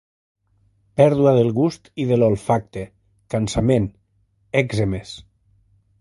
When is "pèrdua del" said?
1.01-1.51